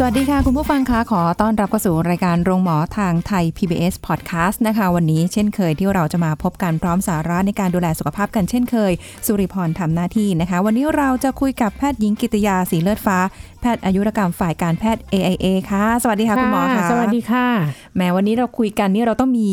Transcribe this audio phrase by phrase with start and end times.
[0.00, 8.92] สวัสดีค่ะ คุณผู้ฟังคะขอต้อนรับเข้าสู่รายการโรงหมอทางไทย PBS Podcast นะคะ วันนี้เช่นเคยที่เราจะมาพบกันพร้อมสาระในการดูแลสุขภาพกันเช่นเคย
[9.26, 13.18] สุริพรทำหน้าที่นะคะ วันนี้เราจะคุยกับแพทย์หญิงกิตยาสีเลือดฟ้า
[13.60, 17.46] แพทย์อายุรกรรมฝ่ายการแพทย์ AIA ค่ะ สวัสดีค่ะคุณหมอค่ะสวัสดีค่ะ
[17.94, 19.50] แหมวันนี้เราคุยกันนี่เราต้องมี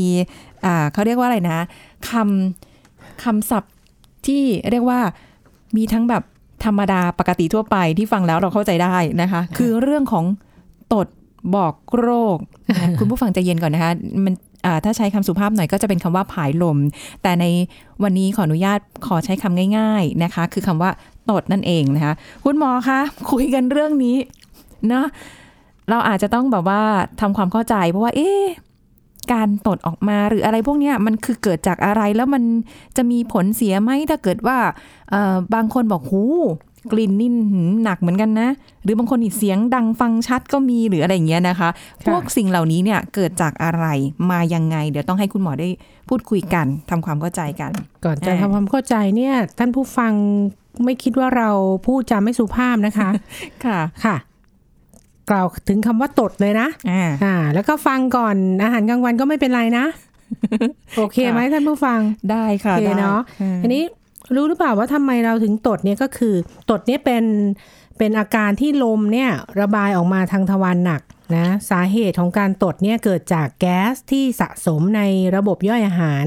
[0.66, 1.60] อ่าเขาเรียกว่าอะไรนะ
[2.10, 3.74] คำคำศัพท์
[4.28, 5.00] ที่เรียกว่า
[5.78, 6.24] มีทั้งแบบ
[6.64, 10.26] ธรรมดาปกติทั่วไปที่ฟังแล้วเราเข้าใจได้นะคะ คือเรื่องของ
[10.94, 11.08] ตด
[11.56, 12.38] บอกโรค
[13.00, 13.92] คุณผู้ฟังใจเย็นก่อนนะคะ
[14.26, 14.34] มัน
[14.66, 16.78] อ่าถ้าใช้คำสุภาพหน่อยก็จะเป็นคำว่าผายลม
[17.24, 17.46] แต่ใน
[18.04, 20.92] วันนี้ขออนุญาตขอใช้คำง่าย ๆนะคะ คือคำว่า
[21.30, 22.14] ตดนั่นเองนะคะ
[22.46, 23.00] คุณหมอคะ
[23.32, 24.18] คุยกันเรื่องนี้
[24.90, 25.06] เนาะ
[25.90, 26.82] เราอาจจะต้องแบบว่า
[27.22, 28.44] ทำความเข้าใจเพราะว่า เอ๊ะ
[29.32, 32.44] การตดออกมาหรืออะไรพวกเนี้ยมันคือเกิดจากอะไรแล้วมัน
[32.98, 34.58] จะมีผลเสียไหมถ้าเกิดว่า
[35.10, 36.24] เอ่อบางคนบอกหู
[36.92, 38.50] กลิ่นนี่หืมหนักเหมือนกันนะ
[38.84, 41.70] หรือบางคนอีกเสียงดังฟังชัดก็มีหรืออะไรอย่างเงี้ยนะคะ
[42.06, 43.86] พวกสิ่งเหล่านี้เนี่ยเกิดจากอะไร
[44.32, 45.70] มายังไง เดี๋ยวต้องให้คุณหมอได้
[46.10, 47.72] พูดคุยกันทำความเข้าใจกัน
[48.06, 50.14] ก่อนจะอ่าทำความเข้าใจเนี่ยท่านผู้ฟัง
[50.86, 51.50] ไม่คิดว่าเรา
[51.86, 53.10] พูดจาไม่สุภาพนะคะ
[53.66, 54.16] ค่ะค่ะ
[55.30, 59.86] กล่าวถึงคำว่าตดเลยนะอ่าอ่า แล้วก็ฟังก่อนอาหารกลางวันก็ไม่เป็นไรนะ
[60.98, 62.00] โอเคไหมท่านผู้ฟัง
[62.32, 63.84] ได้ค่ะโอเคได้เนาะอืมอันนี้
[64.36, 66.36] รู้หรือเปล่าว่าทำไมเราถึงตดเนี่ยก็คือ
[66.70, 67.24] ตดเนี่ยเป็น
[67.98, 69.30] เป็นอาการที่ลมเนี่ย
[69.62, 71.02] ระบายออกมาทางทวารหนัก
[71.38, 75.02] นะสาเหตุของการตดเนี่ยเกิดจากแก๊สที่สะสมใน
[75.36, 76.26] ระบบย่อยอาหาร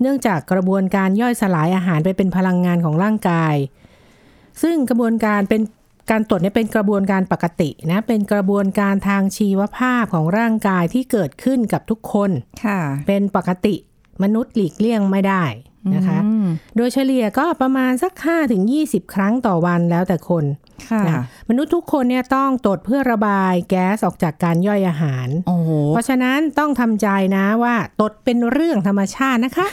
[0.00, 3.54] เนื่องจากกระบวนการย่อยสลายอาหารไปเป็นพลังงานของร่างกาย
[4.62, 5.62] ซึ่งกระบวนการเป็น
[6.10, 12.30] การตดเนี่ยเป็นกระบวนการปกตินะเป็นกระบวนการทางชีวภาพของร่างกายที่เกิดขึ้นกับทุกคน
[12.64, 13.74] ค่ะ เป็นปกติ
[14.22, 15.44] มนุษย์หลีกเลี่ยงไม่ได้
[15.94, 16.46] นะคะอืม
[16.76, 20.44] โดยเฉลี่ยก็ประมาณสัก5ถึง20 ครั้งต่อวันแล้วแต่คน
[20.90, 29.68] ค่ะนะมนุษย์ทุกคนเนี่ยต้องตดเพื่อระบายแก๊สออกจากการย่อยอาหารโอ้โหเพราะฉะนั้นต้องทำใจนะว่าตดเป็นเรื่องธรรมชาตินะคะ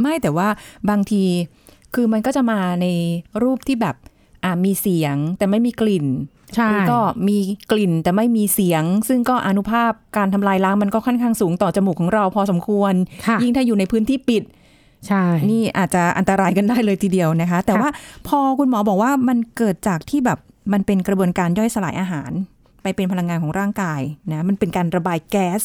[0.00, 0.48] ไม่แต่ว่า
[0.90, 1.24] บางที
[1.94, 2.86] คือมันก็จะมาใน
[3.42, 3.96] รูปที่แบบ
[4.44, 6.06] อ่ามีเสียงแต่ไม่มีกลิ่น
[6.54, 7.38] ใช่หรือก็มี
[7.70, 12.94] กลิ่นแต่ไม่มีเสียง ซึ่งก็อนุภาพการทำลายล้างมันก็ค่อนข้างสูงต่อจมูกของเราพอสมควร
[13.26, 14.42] ค่ะยิ่งถ้าอยู่ในพื้นที่ปิด
[15.06, 17.90] ใช่ นี่อาจจะอันตรายกันได้เลยทีเดียวนะคะ แต่ค่ะว่า
[18.28, 20.38] พอคุณหมอบอกว่ามันเกิดจากที่แบบ
[20.72, 22.30] มันเป็นกระบวนการย่อยสลายอาหาร
[22.82, 24.00] ไปเป็นพลังงานของร่างกาย
[24.32, 25.60] นะมันเป็นการระบายแก๊ส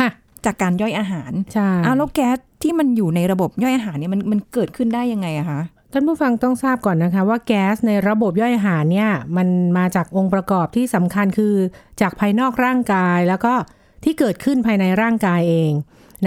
[0.00, 0.10] ค่ะ
[0.44, 5.60] จากการย่อยอาหารใช่อ้าวแล้วแก๊สที่มันอยู่ในระบบย่อยอาหารเนี่ยมันมันเกิดขึ้นได้ยังไงอะคะ
[5.98, 9.48] ท่านผู้ฟังต้องทราบก่อนนะคะ ว่าแก๊สในระบบย่อยอาหารเนี่ยมัน
[9.78, 11.54] มาจากองค์ประกอบที่สำคัญคือ
[12.00, 13.54] จากภายนอกร่างกาย แล้วก็
[14.04, 15.72] ที่เกิดขึ้นภายในร่างกายเอง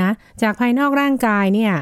[0.02, 0.09] นะ
[0.41, 1.74] จากภายนอกร่างกายเนี่ย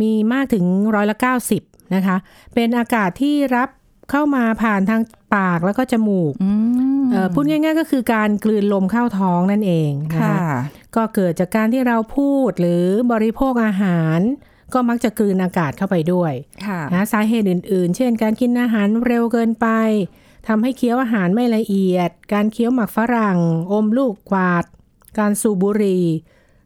[0.00, 1.16] มีมากถึงร้อยละ
[1.54, 2.16] 90นะคะ
[2.54, 3.68] เป็นอากาศที่รับ
[4.10, 5.02] เข้ามาผ่านทาง
[5.36, 6.50] ปากแล้วก็จมูกอื
[7.02, 10.58] มเอ่อพูดง่าย ๆ ก็คือการกลืนลมเข้าท้องนั่นเองนะค่ะคะ
[10.96, 14.20] ก็เกิดจากการที่เราพูดหรือบริโภคอาหาร
[14.74, 16.32] ก็มักจะกลืนอากาศเข้าไปด้วย
[16.66, 19.66] ค่ะนะสาเหตุอื่น ๆ เช่น การกินอาหารเร็วเกินไป
[20.48, 23.38] ทำให้เคี้ยวอาหารไม่ละเอียด การเคี้ยวหมักฝรั่ง
[23.72, 24.64] อมลูกกวาด
[25.18, 26.04] การสูบบุหรี่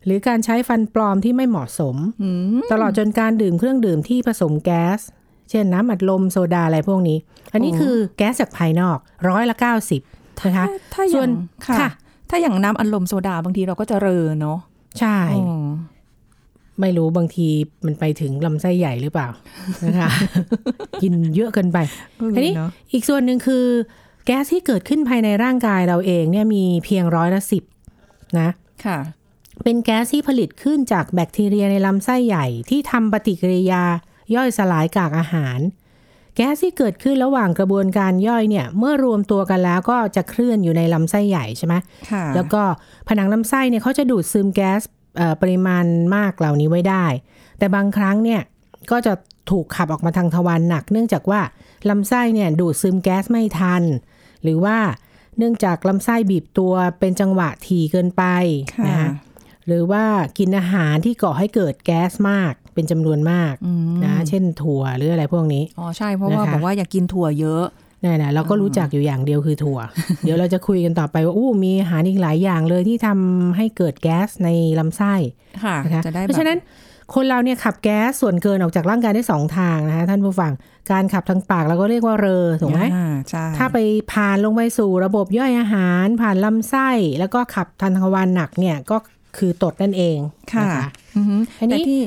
[0.05, 5.01] หรือการใช้ฟันปลอมที่ไม่เหมาะสมอืมตลอดจนการดื่มเครื่องดื่มที่ผสมแก๊ส
[5.51, 7.19] เช่นน้ำอัดลมโซดาอะไรพวกนี้
[7.53, 8.99] อันนี้โอ้คือแก๊สจากภายนอก
[9.29, 10.01] ร้อยละเก้าสิบ
[10.47, 11.31] นะคะถ้าถ้าอส่วย่านง
[11.67, 11.91] ค่ะค่ะ
[12.31, 14.59] ถ้าอย่างน้ำอัดลมโซดาบางทีเราก็จะเรอเนาะ
[15.01, 15.69] ใช่อ๋อ
[16.81, 17.49] ไม่รู้บางที
[17.87, 19.29] มันไปถึงลำไส้ใหญ่หรือเปล่า
[19.87, 20.11] นะคะ
[21.03, 21.79] กินเยอะเกินไป
[22.19, 23.65] เออทีนี้เนาะอีกส่วนหนึ่งคือ
[24.27, 27.63] แก๊สที่เกิดขึ้นภายในร่างกายเราเองเนี่ยมีเพียงร้อยละสิบ
[28.39, 28.51] นะ
[28.85, 28.99] ค่ะ
[29.65, 33.83] เป็นแก๊สที่ผลิตขึ้นจากแบคทีเรียในลำไส้ใหญ่ที่ทำปฏิกิริยา
[34.35, 35.59] ย่อยสลายกากอาหาร
[36.37, 41.75] แก๊สที่เกิดขึ้นระหว่างกระบวนการย่อยเนี่ย เมื่อรวมตัวกันแล้วก็จะเคลื่อนอยู่ในลำไส้ใหญ่ใช่ไหม
[42.11, 42.63] ค่ะแล้วก็
[43.09, 44.98] ผนังลำไส้เนี่ยเขาจะดูดซึมแก๊สเอ่อ
[45.43, 45.85] ปริมาณ
[46.17, 47.05] มากเหล่านี้ไว้ได้
[47.59, 48.41] แต่บางครั้งเนี่ย
[48.91, 49.13] ก็จะ
[49.51, 51.41] ถูกขับออกมาทางทวารหนัก เนื่องจากว่า
[51.91, 53.83] ลำไส้เนี่ยดูดซึมแก๊สไม่ทัน
[54.43, 54.77] หรือว่า
[55.39, 58.23] เนื่องจากลำไส้บีบตัวเป็นจังหวะถี่เกินไป
[58.75, 59.11] ค่ะนะคะ
[59.67, 60.05] หรือว่า
[60.39, 67.65] กินอาหารที่ก่อให้เกิดแก๊สมากเป็นจำนวนมากอืมนะเช่นถั่วหรืออะไรพวกนี้อ๋อใช่เพราะว่านะคะบอกว่าอย่ากินถั่วเยอะ
[68.03, 69.79] นี่นนะเราก็รู้จักอยู่อย่างเดียวคือถั่ว
[70.25, 74.49] เดี๋ยวเราจะคุยกันต่อไปว่าอู้มีอาหารอีกหลายอย่างเลยที่ทำให้เกิดแก๊สใน
[74.79, 75.15] ลำไส้
[75.65, 76.59] ค่ะนะคะจะได้เพราะฉะนั้น
[77.15, 80.53] คนเราเนี่ยขับแก๊สส่วนเกินออกจากร่างกายได้สองทางนะคะท่านผู้ฟัง
[80.91, 83.79] การขับทางปากเราก็เรียกว่าเรอถูกไหมอ่าใช่ถ้าไป
[84.13, 88.97] ผ่านลงไปสู่ระบบย่อยอาหาร ผ่านลำไส้ แล้วก็ขับทางทวารหนักเนี่ยก็
[89.37, 90.19] คือตดนั่นเอง
[90.53, 92.01] ค่ะนะคะอือฮึอันนี้แต่ที่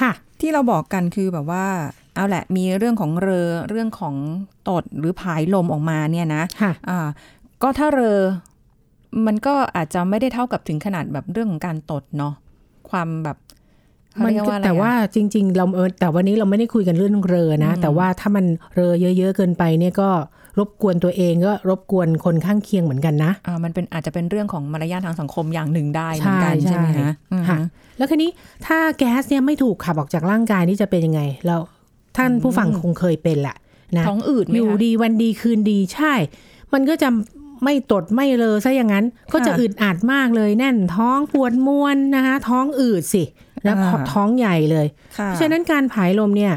[0.00, 1.66] ค่ะ ที่เราบอกกันคือแบบว่า
[2.14, 4.14] เอาแหละมีเรื่องของเรอเรื่องของ
[4.68, 6.98] ตดหรือผายลมออกมาเนี่ยนะค่ะอ่า
[7.62, 8.18] ก็ถ้าเรอ
[9.26, 12.34] มันก็อาจจะไม่ได้เท่ากับถึงขนาดแบบเรื่องของการตดเนาะ
[12.90, 13.36] ความแบบ
[14.12, 18.44] เขามันเรียกก็ว่าอะไรแต่ว่าอะจริง ๆ เราเออแต่วันนี้เราไม่ได้คุยกันเรื่องเรือนะอืมแต่ว่าถ้ามัน
[18.74, 20.08] เรือเยอะ ๆ เกินไปเนี่ยก็
[20.58, 27.58] รบกวนตัวเองก็รบกวนคนข้างเคียงเหมือนกันนะอ่ามันเป็นอาจจะเป็นเรื่องของมารยาททางสังคมอย่างหนึ่งได้เหมือนกันใช่ใช่ไหมใช่คะอืมค่ะ
[27.98, 28.30] แล้วคันนี้
[28.66, 31.56] ถ้าแก๊สเนี่ยไม่ถูกขับออกจากร่างกายนี่จะเป็นยังไง เรา
[32.16, 33.56] ท่านผู้ฟังคงเคยเป็นแหละ
[33.96, 36.12] นะท้องอืดไหมอยู่คะดีวันดีคืนดีใช่
[36.72, 37.08] มันก็จะ
[37.64, 43.22] ไม่ตดไม่เลอซะอย่างนั้น ก็จะค่ะอึดอัดมากเลยแน่นท้องปวดมวนนะคะท้องอืดสิ
[43.64, 44.86] แล้วอ่าท้องใหญ่เลย
[45.18, 46.52] ค่ะเพราะฉะนั้นการผายลมเนี่ย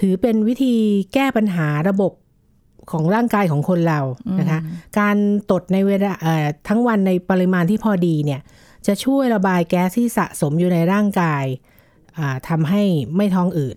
[0.00, 0.74] ถือเป็นวิธี
[1.14, 2.12] แก้ปัญหาระบบ
[2.90, 4.00] ของร่างกายของคนเรา
[4.40, 4.60] นะคะ
[4.98, 5.16] การ
[5.50, 8.40] ตดในเวลาเอ่อทั้งวันในปริมาณที่พอดีเนี่ย
[8.86, 11.44] จะช่วยระบายแก๊สที่สะสมอยู่ในร่างกาย
[12.18, 12.82] อ่าทำให้
[13.16, 13.76] ไม่ท้องอืด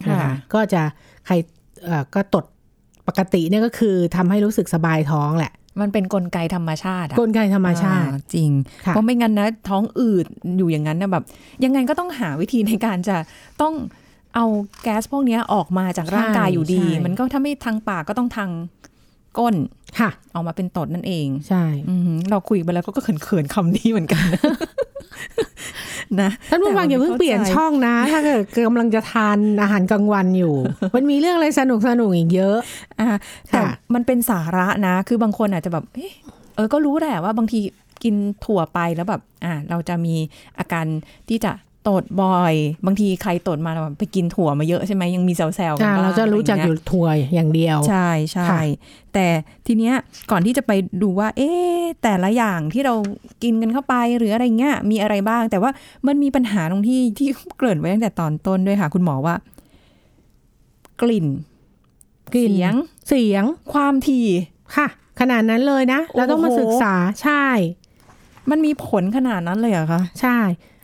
[0.00, 0.82] นะค่ะคะก็จะ
[1.26, 1.34] ใคร
[1.84, 2.44] เอ่อก็ตด
[3.08, 8.50] ปกติเนี่ยก็คือทำให้รู้สึกสบายท้องแหละ มันเป็นกลไกธรรมชาติอะกลไกธรรมชาติอ่จริง
[8.84, 10.26] ค่ะเพราะไม่งั้นนะท้องอืด
[10.58, 11.24] อยู่อย่างนั้นนะแบบ
[11.64, 13.16] ยังไงก็ต้องหาวิธีในการจะ
[13.62, 13.74] ต้อง
[14.34, 14.44] เอา
[14.82, 18.50] แก๊สพวกเนี้ยออกมาจากร่างกายอยู่ดี มันก็ถ้าไม่ทางปากก็ต้องทาง
[19.38, 19.54] ก้น
[19.98, 24.24] ค่ะออกมาเป็นตดนั่นเอง ใช่อือหือเราคุยไปแล้วก็เขินๆคำนี้เหมือนกัน
[26.20, 30.54] นะท่านผู้ฟังอย่าเพิ่งเปลี่ยนช่องนะ ถ้าเกิดกำลังจะทานอาหารกลางวันอยู่
[30.96, 32.56] มันมีเรื่องอะไรสนุกสนุกๆอีกเยอะ
[33.00, 33.06] อ่า
[33.48, 36.12] แต่ค่ะมันเป็นสาระนะ คือบางคนอาจจะแบบเอะ
[36.54, 37.60] เออก็รู้แหละว่าบางที
[38.02, 40.14] กินถั่วไปแล้วแบบ อ่า เราจะมี
[40.58, 40.86] อาการ
[41.28, 41.52] ที่จะ
[41.88, 42.54] ตดบ่อย
[42.86, 48.60] บางทีใครตดมาแล้วแบบไปกินถั่วมาเยอะใช่ไหมยังมีแซวๆกันอ่าบ้างเราจะรู้จักไรอเงี้ยู่ทัวร์อย่างเดียว ใช่ใช่ค่ะ
[49.14, 49.26] แต่
[49.66, 49.94] ทีเนี้ย
[50.30, 50.72] ก่อนที่จะไป
[51.02, 52.94] ดูว่า เอ๊ะแต่ละอย่างที่เรา
[53.42, 55.70] กินกันเข้าไปหรืออะไรเงี้ยมีอะไรบ้าง แต่ว่า
[56.06, 59.34] มันมีปัญหาตรงที่ที่เกริ่นไว้ตั้งแต่ตอนต้นด้วยค่ะ คุณหมอว่า
[61.02, 61.26] กลิ่น
[62.32, 62.74] กลิ่นเสียง
[63.08, 64.28] เสียงความถี่
[64.76, 64.86] ค่ะ
[65.20, 67.46] ขนาดนั้นเลยนะ เราต้องมาโอ้โหศึกษาใช่
[68.50, 70.75] มันมีผลขนาดนั้นเลยเหรอคะ ใช่อ้าว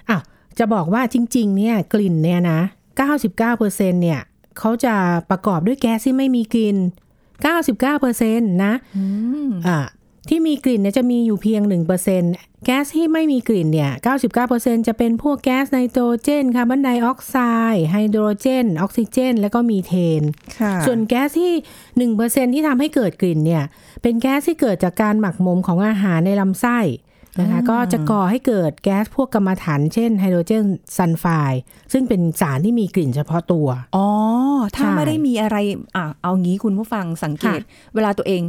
[0.58, 2.60] จะบอกว่าจริง ๆ เนี่ยกลิ่นเนี่ยนะ
[3.30, 4.20] 99%เนี่ย
[4.58, 4.94] เขาจะ
[5.30, 6.76] ประกอบด้วยแก๊สที่ไม่มีกลิ่น
[7.50, 9.04] 99%นะอื
[9.48, 9.78] มอ่า
[10.28, 11.62] ที่มีกลิ่นเนี่ยจะมีอยู่เพียง
[12.10, 13.90] 1%แก๊สที่ไม่มีกลิ่นเนี่ย
[14.38, 17.36] 99%จะเป็นพวกแก๊สไนโตรเจนคาร์บอนไดออกไซ
[17.74, 20.22] ด์ไฮโดรเจน ออกซิเจน แล้วก็มีเทน
[20.60, 21.52] ค่ะส่วนแก๊สที่
[22.16, 23.64] 1%ที่ทำให้เกิดกลิ่นเนี่ย
[24.02, 26.78] เป็นแก๊สที่เกิดจากการหมักหมมของอาหารในลำไส้
[27.40, 30.64] นะคะก็จะก่อให้เกิดแก๊สพวกกำมะถันเช่นไฮโดรเจน
[30.96, 31.62] ซัลไฟด์
[31.92, 34.06] ซึ่งเป็นสารที่มีกลิ่นเฉพาะตัว อ๋อ
[34.76, 35.56] ถ้าใช่ไม่ได้มีอะไร
[35.96, 38.42] อะเอางี้คุณผู้ฟังสังเกตค่ะเวลาตัวเอง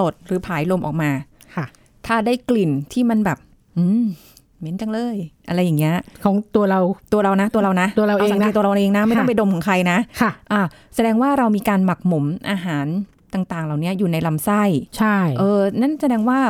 [0.00, 1.10] ตดหรือผายลมออกมา
[1.56, 1.66] ค่ะ
[2.06, 3.38] ถ้าได้กลิ่นที่มันแบบ
[3.78, 4.04] อืม
[4.58, 5.16] เหม็นจังเลย
[5.48, 6.80] อะไรอย่างเงี้ยของตัวเรา
[7.12, 10.62] ตัวเรานะ ตัวเรานะตัวเราเองนะสังเกตตัวเราเองนะไม่ต้องค่ะไปดมของใครนะค่ะ อะ
[10.94, 12.86] แสดงว่าเรามีการหมักหมมอาหาร
[13.34, 14.62] ต่างๆ เหล่านี้อยู่ในลำไส้
[14.98, 16.40] ใช่ เออ นั่นแสดงว่า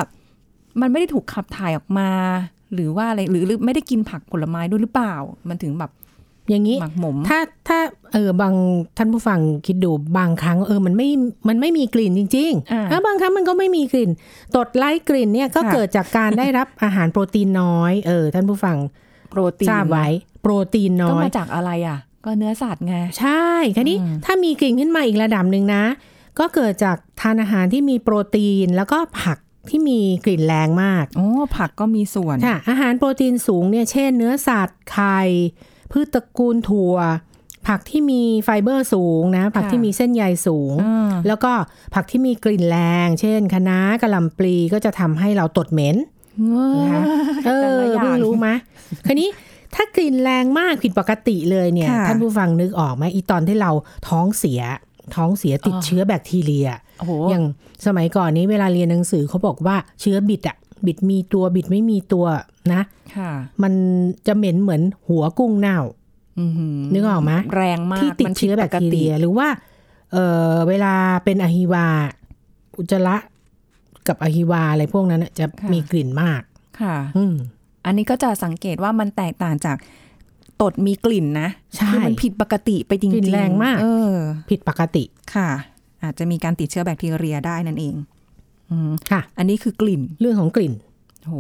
[0.81, 2.11] มันไม่ได้ถูกขับถ่ายออกมา
[2.75, 5.15] หรือว่าอะไรหรือหรือไม่ได้กินผักผลไม้ด้วยหรือเปล่า
[5.49, 5.93] มันถึงแบบ
[6.51, 7.39] อย่างนี้หมักหมมถ้า
[7.69, 7.79] ถ้า
[8.13, 8.55] เออบาง
[8.97, 11.09] ท่านผู้ฟังคิดดูบางครั้งเออมันไม่
[11.49, 14.11] มันไม่มีกลิ่นจริงอ่าๆแล้วบางครั้งมันก็ไม่มีกลิ่น
[14.57, 18.77] ตดไล่กลิ่นเนี่ยก็ค่ะเกิดจากการได้รับอาหารโปรตีนน้อยเออท่านผู้ฟัง
[19.31, 20.07] โปรตีนทราบไว้
[20.43, 25.85] โปรตีนน้ก็อยมาจากอะไรอะ ก็เนื้อสัตว์ไงใช่คันนี้อืมถ้ามีกลิ่นขึ้นมาอีกระดับหนึ่งนะ
[26.39, 29.39] ก็เกิดจากทานอาหารที่มีโปรตีนแล้วก็ผัก
[29.71, 35.21] ที่มีกลิ่นแรงมากโอ้ผักก็มีส่วนค่ะอาหารโปรตีนสูงเนี่ยเช่น เนื้อสัตว์ไข่
[35.93, 36.97] พืชตระกูลถั่ว
[37.69, 41.53] ผักที่มีไฟเบอร์สูงนะ ผักค่ะที่มีเส้นใยสูงอ่าแล้วก็
[41.95, 45.97] ผักที่มีกลิ่นแรง เช่นคะน้ากระหล่ำปลีก็จะทำให้เราตดเหม็น
[46.83, 47.03] นะคะ
[47.47, 48.49] เอแต่อละอย่างเพิ่งรู้ไหม
[49.07, 49.29] คันนี้
[49.75, 53.71] ถ้ากลิ่นแรงมากผิดปกติเลยเนี่ยค่ะท่านผู้ฟังนึกออกไหมอีตอนที่เรา
[54.09, 54.61] ท้องเสีย
[55.17, 57.45] ท้องเสียติดอ๋อเชื้อแบคทีเรียโอ้โหอย่าง
[57.87, 62.27] สมัยก่อนนี้เวลาเรียนหนังสือเขาบอกว่าเชื้อบิดอะบิดมีตัวบิดไม่มีตัว
[62.73, 62.83] นะ
[63.17, 63.31] ค่ะ
[63.63, 63.73] มัน
[64.27, 65.79] จะเหม็นเหมือนหัวกุ้งเน่า
[66.39, 69.49] อื้อหืนึกออกไหมแรงมากที่ติดมันเชื้อแบคทีเรียหรือว่า
[70.13, 70.17] เอ
[70.51, 71.87] อเวลาเป็นอะฮิวา
[72.79, 73.17] อุจจาระ
[74.09, 76.43] กับอะฮิวาอะไรพวกนั้นน่ะจะมีกลิ่นมาก
[76.81, 77.35] ค่ะ อืม
[77.87, 79.77] อันนี้ก็จะสังเกตว่ามันแตกต่างจาก
[80.63, 84.15] ตดมีกลิ่นนะใช่คือมันผิดปกติไปจริงๆกลิ่นแรงมากเออ
[84.51, 85.51] ผิดปกติค่ะ
[86.05, 87.95] อาจจะมีการติดเชื้อแบคทีเรียได้นั่นเอง
[88.71, 90.73] อืมค่ะ อันนี้คือกลิ่นเรื่องของกลิ่น
[91.25, 91.35] โห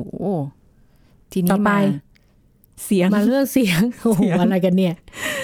[1.32, 1.80] ทีต่นี้อไปมา
[2.84, 4.94] เสียงมาเรื่องเสียงโอ้โหเสียงอะไรกันเนี่ย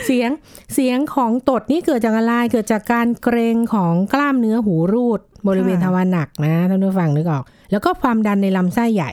[0.06, 0.30] เสียง
[0.74, 9.10] เสียงของตดนี่เกิดจากอะไรเกิดจากการเกรงของกล้ามเนื้อหูรูด บริเวณทวารหนักนะท่านผู้ฟังนึกออก แล้วก็ความดันในลำไส้ใหญ่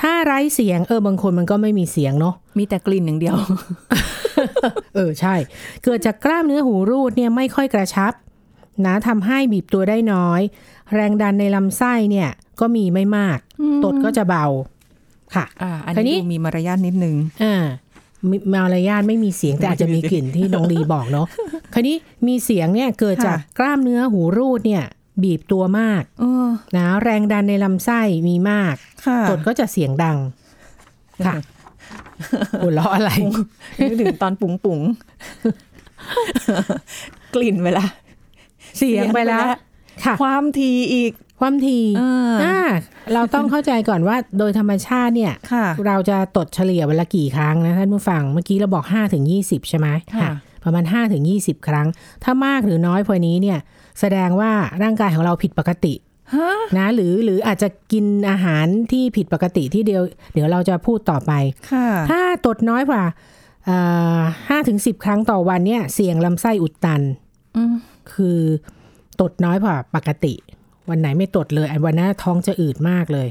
[0.00, 3.36] ถ้าไร้เสียงเออบางคนมันก็ไม่มีเสียงเนาะมีแต่กลิ่นอย่างเดียว
[4.94, 5.34] เออใช่
[5.84, 8.12] เกิดจากกล้ามเนื้อหูรูดเนี่ยไม่ค่อยกระชับ
[8.86, 10.40] นะทำให้บีบตัวได้น้อย
[10.94, 12.28] แรงดันในลำไส้เนี่ย
[12.60, 13.38] ก็มีไม่มาก
[13.84, 14.46] ตดก็จะเบา
[15.34, 17.64] ค่ะอ่าอันคราวนี้นี้ดูมีมารยาทนิดนึงอ่า
[18.30, 21.26] มีมารยาทไม่มีเสียงแต่อาจจะมีกลิ่นที่น้องลีบอกเนาะ
[21.74, 21.96] คราวนี้
[22.26, 24.84] มีเสียงเนี่ยเกิดจากค่ะกล้ามเนื้อหูรูดเนี่ย
[25.22, 28.74] บีบตัวมากเออนะแรงดันในลำไส้มีมาก
[29.06, 30.18] ค่ะตดก็จะเสียงดัง
[31.26, 31.34] ค่ะ
[32.62, 33.10] หัวเราะอะไร
[33.80, 34.80] นึกถึงตอนปุ๋งปุ๋ง
[37.34, 37.84] กลิ่นเวลา
[38.80, 39.44] เสียงไปแล้ว
[40.04, 42.58] ค่ะความทีอีกความทีอ่าอ่า
[43.14, 50.30] เราต้องเข้าใจก่อนว่าโดยธรรมชาติเนี่ยค่ะเราจะตดเฉลี่ยวันละกี่ครั้งนะท่านผู้ฟังเมื่อกี้เราบอก5ถึง20 ใช่ไหมค่ะ
[50.64, 51.86] ประมาณ5ถึง20 ครั้ง
[52.24, 53.58] ถ้ามากหรือน้อยพอนี้เนี่ย
[54.00, 54.50] แสดงว่า
[54.82, 55.94] ร่างกายของเราผิดปกติ
[56.34, 60.02] ฮะนะหรือหรืออาจจะกินอาหารที่ผิดปกติที่เดียว
[60.34, 61.32] เดี๋ยวเราจะพูดต่อไป
[61.70, 63.02] ค่ะถ้าตดน้อยกว่า
[64.48, 67.02] ห้าถึงสิบครั้งต่อวันเนี่ย เสี่ยงลำไส้อุดตัน
[67.56, 67.74] อืม
[68.14, 68.38] คือ
[69.20, 70.34] ตดน้อยกว่าปกติ
[70.90, 73.28] วันไหนไม่ตดเลย อันวันนั้นท้องจะอืดมากเลย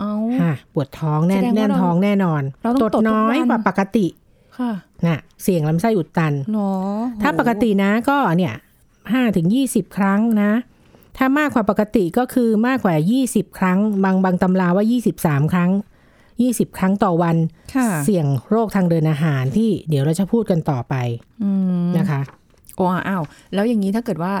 [0.00, 4.06] เอาฮะปวดท้องแน่นแสดงว่าแน่นเราท้องแน่นอนเราต้องตดตดทุกน้อยวันกว่าปกติ
[4.58, 4.72] ค่ะ
[5.06, 6.72] นะเสี่ยงลำไส้อุดตันหรอ
[7.22, 8.54] ถ้าปกตินะก็เนี่ย
[9.12, 10.52] ห้าถึงยี่สิบครั้งนะ
[11.16, 15.70] ถ้ามากกว่าปกติก็คือมากกว่ายี่สิบครั้ง บางบางตำราว่ายี่สิบสามครั้ง
[16.42, 17.36] ยี่สิบครั้งต่อวัน
[17.74, 20.94] ค่ะเสี่ยงโรคทางเดินอาหารที่เดี๋ยวเราจะพูดกันต่อไป
[21.42, 21.50] อื
[21.84, 22.20] มนะคะ
[22.76, 23.22] โอ้อ้าว
[23.54, 24.32] แล้วอย่างนี้ถ้าเกิดว่า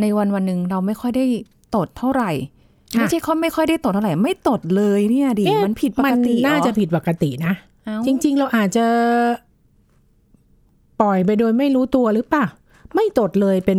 [0.00, 1.24] ในวันวันหนึ่งเราไม่ค่อยได้
[1.76, 2.30] ตดเท่าไหร่
[2.94, 7.52] ค่ะไม่ใช่เขาไม่ค่อยได้ตดเท่าไหร่ไม่ตดเลยเนี่ยดิเอ๊ะมันผิดปมักนติเหรอน่าจะผิดปกตินะ
[7.84, 8.86] เอ้าจริง ๆ เราอาจจะ
[11.00, 12.46] ปล่อยไปโดยไม่รู้ตัวหรือเปล่า
[12.94, 13.78] ไม่ตดเลยเป็น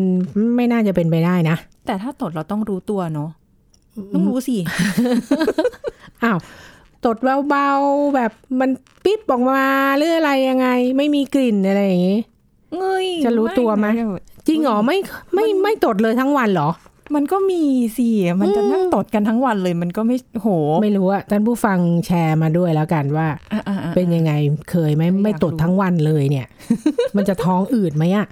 [0.56, 3.30] ไม่น่าจะเป็นไปได้นะแต่ถ้าตดเราต้องรู้ตัวเนาะ
[4.14, 4.56] ต้องรู้สิ
[6.24, 6.40] อ้าว
[7.06, 7.18] ตด
[7.50, 8.70] เบาๆแบบมัน
[9.04, 9.64] ปิ๊บออกมา
[9.98, 12.20] หรืออะไรยังไง ไม่มีกลิ่นอะไรอย่างงี้
[12.78, 13.88] เงยจะรู้ตัวไหม
[14.48, 14.98] จริงเหรอไม่
[15.34, 16.70] ไม่ไม่ตดเลยทั้งวันเหรอ
[17.16, 17.62] มันก็มี
[17.98, 18.08] สิ
[18.42, 20.48] มันจะนั่งตดกันทั้งวันเลย มันก็ไม่โห
[20.84, 24.32] ไม่รู้อะท่านผู้ฟังแชร์มาด้วยแล้วกันว่าอะอะอะเป็นยังไง
[24.72, 26.48] เคยไหมไม่อยากไม่ตดรู้ทั้งวันเลยเนี่ย
[27.16, 28.26] มันจะท้องอืดไหมอะ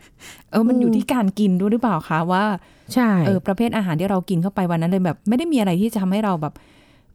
[0.51, 2.43] เออมันอยู่ที่การกินด้วยหรือเปล่าคะว่า
[2.93, 6.53] ใช่เออประเภทอาหารที่เรากินเข้าไปวันนั้นเลยแบบ ไม่ได้มีอะไรที่จะทำให้เราแบบ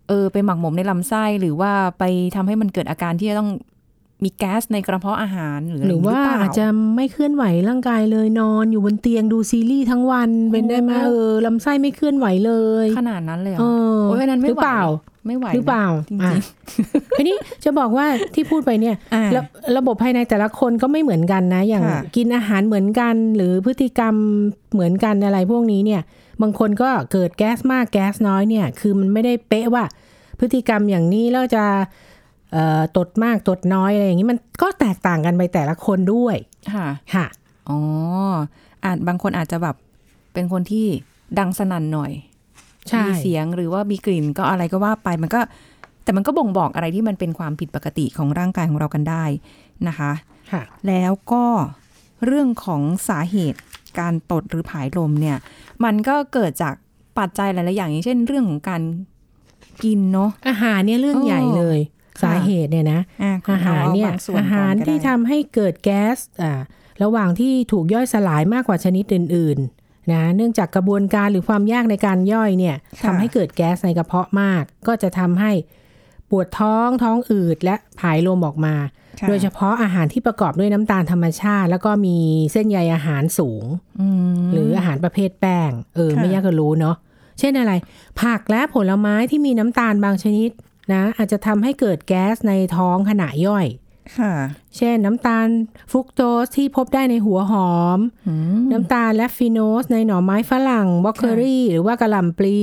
[0.08, 2.04] เออไปหมักหมมในลำไส้หรือว่าไป
[2.36, 3.50] ทำให้มันเกิดอาการที่จะต้อง
[4.22, 12.52] มีแก๊สในกระเพาะอาหารหรือหรือว่าเปล่อาจจะไม่เคลื่อนไหวร่างกายเลยนอนอยู่บนเตียงดูซีรีส์ทั้งวันเป็นได้ไหมโอ้เออลำไส้ไม่เคลื่อนไหวเล
[12.84, 13.64] ย ขนาดนั้นเลยเหรเอ
[13.94, 14.82] ออโอ้ยอันนั้นไม่หรือเปล่า
[15.26, 19.42] ไม่ไหวหรือเปล่าจริงอะๆทีนี้จะบอกว่าที่พูดไปเนี่ยอ่าระ
[19.76, 24.14] ระบบภายในแต่ละคนก็ไม่เหมือนกันนะ อย่างค่ะกินอาหารเหมือนกันหรือพฤติกรรม
[24.72, 26.02] เหมือนกันอะไรพวกนี้เนี่ย
[26.42, 29.84] บางคนก็เกิดแก๊สมากแก๊สน้อยเนี่ย คือมันไม่ได้เป๊ะว่า
[30.40, 31.80] พฤติกรรมอย่างนี้แล้วจะเอ่อ
[32.96, 36.36] ตดมากตดน้อยอะไรอย่างนี้มันก็แตกต่างกันไปแต่ละคนด้วย
[36.74, 37.26] ค่ะค่ะ
[37.68, 37.78] อ๋อ
[38.84, 39.76] อาจบางคนอาจจะแบบ
[40.32, 40.86] เป็นคนที่
[41.38, 42.12] ดังสนั่นหน่อย
[42.88, 45.40] ใช่มีเสียงหรือว่ามีกลิ่นก็อะไรก็ว่าไปมันก็
[46.04, 49.24] แต่มันก็บ่งบอกอะไรที่มันเป็นความผิดปกติของร่างกายของเรากันได้
[49.88, 50.12] นะคะ
[50.52, 51.44] ค่ะแล้วก็
[52.26, 53.60] เรื่องของสาเหตุ
[53.98, 55.36] การตดหรือผายลมเนี่ย
[55.84, 56.74] มันก็เกิดจาก
[57.18, 58.82] ปัจจัยหลายๆอย่างอย่างเช่น เรื่องของการ
[59.84, 66.60] กินเนาะอาหารเนี่ยเรื่องเออใหญ่เลยค่ะ สาเหตุเนี่ยนะะอาหารเนี่ยบงส่วอาหารก่นก็ที่ได้ทำให้เกิดแก๊สอ่า
[67.02, 72.76] ระหว่างที่ถูกย่อยสลายมากกว่าชนิดอื่นๆนะเนื่องจากกระบวนการหรือความยากในการย่อยเนี่ย
[73.06, 75.52] ทำให้เกิดแก๊สในกระเพาะมาก ก็จะทำให้
[76.30, 78.74] ปวดท้องท้องอืดและผายลมออกมา
[79.20, 82.18] ค่ะโดยเฉพาะอาหารที่ประกอบด้วยน้ำตาลธรรมชาติ แล้วก็มี
[82.52, 83.64] เส้นใยอาหารสูง
[84.00, 84.08] อื
[84.40, 86.96] มหรืออาหารประเภทแป้ง เออค่ะไม่ยากก็รู้เนาะ
[87.38, 87.72] เช่นอะไร
[88.22, 90.50] ผักและผลไม้ที่มีน้ำตาลบางชนิด
[90.92, 93.66] นะอาจจะทำให้เกิดแก๊สในท้องขณะย่อย
[94.18, 94.34] ค่ะ
[94.76, 95.48] เช่นน้ำตาล
[95.90, 97.98] ฟรุกโตสที่พบได้ในหัวหอม
[98.28, 102.60] อืมน้ำตาลแรฟฟิโนสในหน่อไม้ฝรั่งบล็อกเกอรี่ หรือว่ากะหล่ำปลี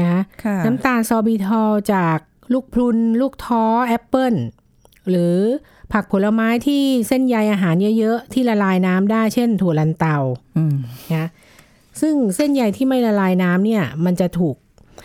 [0.00, 2.18] นะค่ะน้ำตาลซอร์บิทอลจาก
[2.52, 4.34] ลูกพรุน ลูกท้อแอปเปิล
[5.10, 5.36] หรือ
[5.92, 10.16] ผักผลไม้ที่เส้นใยอาหารเยอะๆ ที่ละลายน้ำได้เช่น ถั่วลันเตา
[10.56, 10.76] อืม
[11.14, 11.28] นะ
[12.00, 14.56] ซึ่งเส้นใยที่ไม่ละลายน้ำเนี่ย มันจะถูก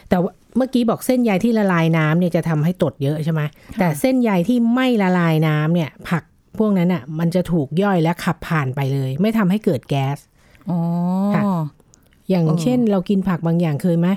[0.09, 3.41] แต่ว่า เมื่อกี้บอกเส้นใยที่ละลายน้ำเนี่ยจะทำให้ตดเยอะใช่ไหม
[3.79, 6.23] แต่เส้นใยที่ไม่ละลายน้ำเนี่ย ผัก
[6.57, 10.17] พวกนั้นอะ มันจะถูกย่อยและขับผ่านไปเลย ไม่ทำให้เกิดแก๊ส
[10.69, 10.79] อ๋อ
[11.35, 11.43] ค่ะ
[12.29, 14.07] อย่างเออเช่น เรากินผักบางอย่างเคยไหม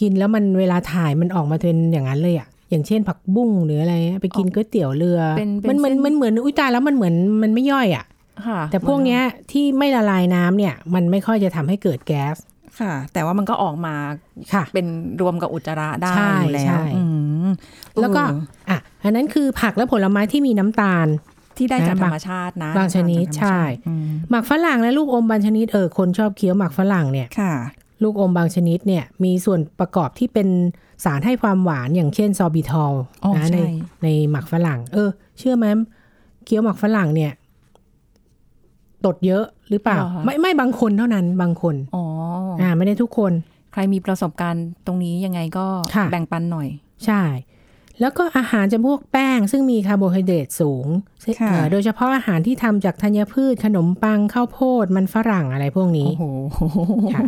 [0.00, 8.04] กินแล้วมันเวลาถ่ายมันออกมาเป็นอย่างนั้นเลยอะอย่างเช่นผักบุ้งหรืออะไรเงี้ยไปกินก๋วยเตี๋ยวเรือเป็นเป็นมันเหมือนเส้นมันเหมือนอุ้ยตายแล้วมันเหมือนมันไม่ย่อยอะ
[8.46, 9.20] ค่ะแต่พวกเนี้ย
[9.52, 12.36] ที่ไม่ละลายน้ำเนี่ย มันไม่ค่อยจะทำให้เกิดแก๊ส
[12.80, 13.94] ค่ะ แต่ว่ามันก็ออกมา
[14.54, 14.86] ค่ะ เป็น
[15.20, 17.02] รวมกับอุจจาระได้ใช่อยู่แล้ใช่วอื
[17.46, 17.48] ม
[18.00, 21.06] แล้วก็เอออะอันนั้นคือผักและผลไม้ที่มีน้ำตาล
[21.56, 27.54] ที่ได้จากนะธรบางรมชาตินะบางชนิดจากธรรมใช่อืมหมักฝรั่งและลูกอมบางชนิดเออคนชอบเคี้ยวหมักฝรั่งเนี่ยค่ะ
[28.02, 30.48] ลูกอมบางชนิดเนี่ย มีส่วนประกอบที่เป็น
[31.04, 32.92] สารให้ความหวานอย่างเช่นซอบิทอล
[33.24, 33.62] อ๋อนะในใช่
[34.02, 35.66] ในหมักฝรั่ง เออ เชื่อไหม
[36.44, 37.32] เคี้ยวหมักฝรั่งเนี่ย
[39.06, 42.04] ตดเยอะหรือเปล่าหรอคะไม่ไม่บางคนเท่านั้นบางคนอ๋อ
[42.60, 43.32] อ่าไม่ได้ทุกคน
[43.72, 46.68] ใครมีประสบการณ์ตรงนี้ยังไงก็ค่ะแบ่งปันหน่อย
[47.06, 47.22] ใช่
[48.00, 50.86] แล้วก็อาหารจำพวกแป้ง ซึ่งมีคาร์โบไฮเดรตสูง
[51.40, 56.60] ค่ะเอ่อโดยเฉพาะอาหารที่ทำจากธัญพืชขนมปังข้าวโพดมันฝรั่งอะไรพวกนี้โอ้โห
[57.14, 57.22] ค่ะ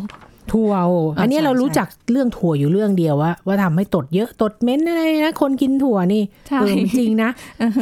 [0.52, 7.30] ถั่วโอ้อันนี้ใช่เรารู้ใช่จักเรื่องถั่วอยู่เรื่องเดียวว่าว่าทำให้ตดเยอะตดเม้นอะไรนะคนกินถั่วนี่ใช่เออจริงนะ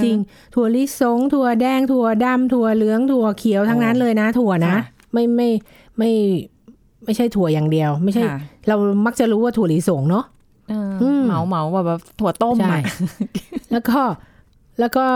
[0.04, 0.16] จริง
[0.54, 5.48] ถั่วลิสงถั่วแดงถั่วดำถั่วเหลืองถั่วเขียวทั้งนั้นเลยนะ ถั่วนะค่ะไม่ไม่
[5.98, 6.10] ไม่
[7.04, 8.38] ไม่ใช่ถั่วอย่างเดียว ไม่ใช่ค่ะ
[8.68, 8.76] เรา
[9.06, 10.24] มักจะรู้ว่าถั่วลิสงเนาะ
[10.70, 12.82] เอออืมเหมาเหมาแบบถั่วต้มใช่อะ
[13.72, 13.98] แล้วก็
[14.80, 15.06] แล้วก็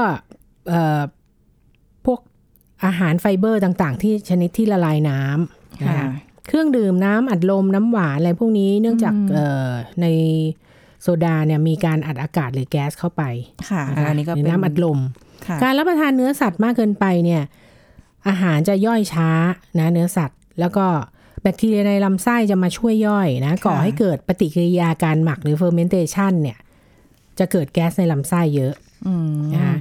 [0.68, 1.00] เอ่อ
[2.06, 2.20] พวก
[2.84, 6.10] อาหารไฟเบอร์ต่าง ๆ ที่ชนิดที่ละลายน้ำนะค่ะคะ
[6.46, 10.06] เครื่องดื่มน้ำอัดลมน้ำหวานอะไรพวกนี้เนื่องจากอืมเอ่อใน
[11.02, 13.22] โซดาเนี่ยมีการอัดอากาศหรือแก๊สเข้าไป
[13.70, 14.98] ค่ะนะคะอันนี้ก็หรือเป็นน้ำอัดลม
[15.46, 17.42] ค่ะการรับประทานเนื้อสัตว์มากเกินไปเนี่ย
[18.28, 19.30] อาหารจะย่อยช้า
[19.78, 20.86] นะเนื้อสัตว์ แล้วก็
[21.42, 26.58] แบคทีเรียในลำไส้จะมาช่วยย่อยนะก่อให้เกิดปฏิกิริยาการหมักหรือ fermentation เนี่ย
[27.38, 28.74] จะเกิดแก๊สในลำไส้เยอะ
[29.06, 29.76] อืมนะคะ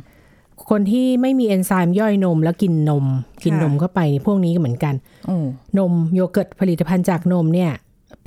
[0.69, 3.05] คนที่ไม่มีเอนไซม์ย่อยนมแล้วกินนม
[3.43, 4.93] กินค่ะนมเข้าไปนี่พวกนี้ก็เหมือนกัน
[5.25, 5.35] โอ้
[5.77, 7.71] นมโยเกิร์ตผลิตภัณฑ์จากนมเนี่ย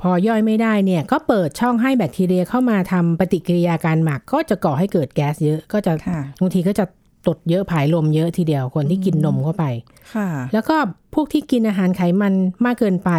[0.01, 6.85] พอย่อยไม่ได้เนี่ยก็เปิดช่องให้แบคทีเรียเข้ามาทำปฏิกิริยาการหมัก ก็จะก่อให้เกิดแก๊สเยอะก็จะค่ะบางทีก็จะ
[7.27, 9.65] ตดเยอะผายลมเยอะทีเดียวคนที่กินนมเข้าไป
[10.13, 10.75] ค่ะ แล้วก็
[11.13, 12.33] พวกที่กินอาหารไขมัน
[12.65, 13.11] มากเกินไป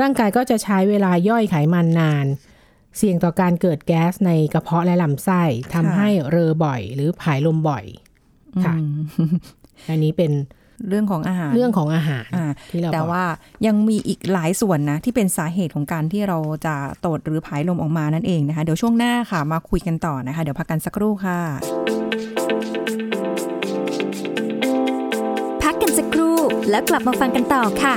[0.00, 2.26] ร่างกายก็จะใช้เวลาย่อยไขมันนาน
[2.96, 5.42] เสี่ยงต่อการเกิดแก๊สในกระเพาะและลำไส้
[5.74, 7.84] ทำให้เรอบ่อย หรือผายลมบ่อย
[8.64, 8.96] ค่ะอืม
[9.90, 10.32] อันนี้เป็น
[10.88, 13.24] เรื่องของอาหารเรื่องของอาหารอ่าที่เราแต่บอกว่า
[13.66, 16.74] ยังมีอีกหลายส่วนนะ ที่เป็นสาเหตุของการที่เราจะ
[17.06, 21.38] ตดหรือผายลมออกมานั่นเองนะคะ เดี๋ยวช่วงหน้าค่ะมาคุยกันต่อนะคะ เดี๋ยวพักกันสักครู่ค่ะ
[25.62, 26.36] พักกันสักครู่
[26.70, 27.94] แล้วกลับมาฟังกันต่อค่ะ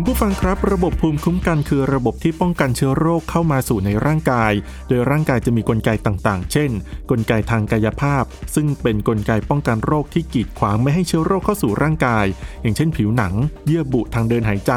[0.00, 4.52] คุณผู้ฟังครับ ระบบภูมิคุ้มกันคือระบบที่ป้องกันเชื้อโรคเข้ามาสู่ในร่างกาย
[4.88, 6.70] โดยร่างกายจะมีกลไกต่างๆ เช่น
[7.10, 12.26] กลไกทางกายภาพ ซึ่งเป็นกลไกป้องกันโรคที่กีดขวางไม่ให้เชื้อโรคเข้าสู่ร่างกาย
[12.62, 13.34] อย่างเช่นผิวหนัง
[13.66, 14.72] เยื่อบุทางเดินหายใจ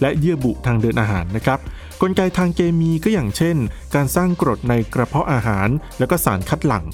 [0.00, 1.58] และเยื่อบุทางเดินอาหารนะครับ
[2.04, 3.56] กลไกทางเคมีก็อย่างเช่น
[3.94, 6.84] การสร้างกรดในกระเพาะอาหาร แล้วก็สารคัดหลั่ง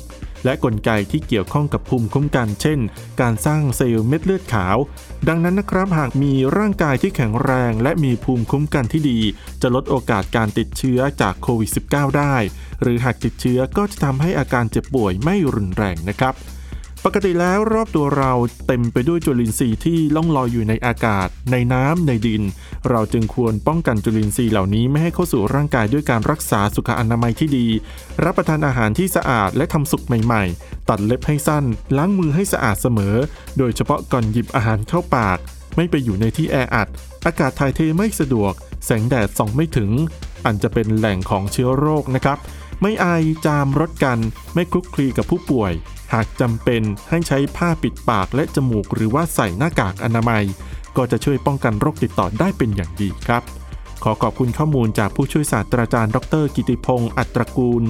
[0.45, 2.79] และกลไกที่เกี่ยวข้องกับภูมิคุ้มกันเช่น
[3.21, 4.77] การสร้างเซลล์เม็ดเลือดขาว
[5.29, 9.21] ดังนั้นนะครับหากมีร่างกายที่แข็งแรง และมีภูมิคุ้มกันที่ดี
[9.63, 12.35] จะลดโอกาสการติดเชื้อจากโควิด -19 ได้
[12.83, 16.35] หรือหากติดเชื้อก็จะทำให้อาการเจ็บป่วยไม่รุนแรงนะครับ
[17.05, 18.33] ปกติแล้วรอบตัวเรา
[18.67, 22.43] เต็มไปด้วยจุลินทรีย์ที่ล่องลอยอยู่ในอากาศ ในน้ำในดิน
[22.91, 27.67] เราจึงควรป้องกันจุลินทรีย์เหล่านี้ไม่ให้เข้าสู่ร่างกายด้วยการรักษาสุขอนามัยที่ดี
[28.25, 31.65] รับประทานอาหารที่สะอาดและทำสุกใหม่ๆ ตัดเล็บให้สั้น
[31.97, 33.17] ล้างมือให้สะอาดเสมอ
[33.59, 35.39] โดยเฉพาะก่อนหยิบอาหารเข้าปาก
[35.77, 36.89] ไม่ไปอยู่ในที่แออัด
[37.27, 38.53] อากาศถ่ายเทไม่สะดวก
[38.85, 39.91] แสงแดดส่องไม่ถึง
[40.45, 42.39] อันจะเป็นแหล่งของเชื้อโรคนะครับ
[42.83, 44.19] ไม่ไอายจามรถกัน
[44.55, 45.73] ไม่คลุกคลีกับผู้ป่วย
[46.13, 50.45] หากจำเป็นให้ใช้ผ้าปิดปากและจมูก หรือว่าใส่หน้ากากอนามัย
[50.97, 53.43] ก็จะช่วยป้องกันโรคติดต่อได้เป็นอย่างดีครับ
[54.05, 57.85] ขอขอบคุณข้อมูลจากผู้ช่วยศาสตราจารย์ ดร กิติพงศ์อัตรกูล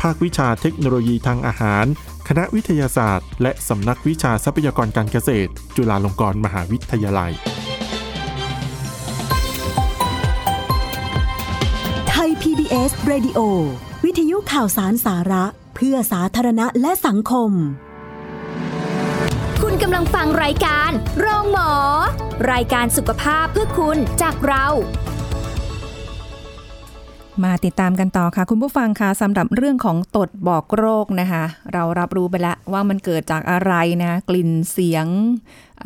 [0.00, 1.84] ภาควิชาเทคโนโลยีทางอาหาร
[2.28, 7.32] คณะวิทยาศาสตร์ และสำนักวิชาทรัพยากรการเกษตร จุฬาลงกรณ์มหาวิทยาลัย
[12.68, 13.38] PBS Radio
[14.04, 17.50] วิทยุข่าวสารสาระ เพื่อสาธารณะและสังคม
[19.62, 21.72] คุณกำลังฟังรายการโรงหมอ
[22.52, 24.66] รายการสุขภาพเพื่อคุณจากเรา
[27.44, 35.06] มาติดตามกันต่อค่ะ คุณผู้ฟังคะสำหรับเรื่องของตดบอกโรคนะคะ เรารับรู้ไปแล้วว่ามันเกิดจากอะไรนะกลิ่นเสียง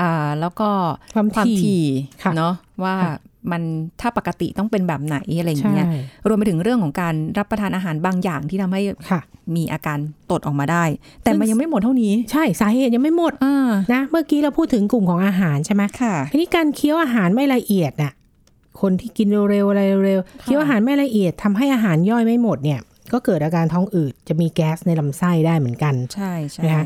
[0.01, 0.69] อ่าแล้วก็
[1.15, 1.87] ความถี่ถี่
[2.23, 3.17] ค่ะเนาะว่าค่ะ
[3.51, 3.63] มัน
[4.01, 5.89] ถ้าปกติต้องเป็นแบบไหนอะไรอย่างใช่เงี้ย
[6.29, 9.21] รวมไปถึงเรื่องของการรับประทานอาหารบางอย่างที่ทำให้ค่ะ
[9.57, 9.99] มีอาการ
[10.31, 10.85] ตดออกมาได้
[11.23, 18.13] แต่ซึ่งมันยังไม่หมดเท่านี้ ใช่สาเหตุยังไม่หมดอ่านะเมื่อกี้เราพูดถึงกลุ่มของอาหารใช่ไหมค่ะทีนี้การเคี้ยวอาหารไม่ละเอียดน่ะ
[18.81, 22.81] คนที่กินเร็วๆอะไรเร็วๆเคี้ยวอาหารไม่ละเอียดทำให้อาหารย่อยไม่หมดเนี่ย
[23.13, 26.85] ก็เกิดอาการท้องอืดจะมีแก๊สในลำไส้ได้เหมือนกัน ใช่ใช่นะคะ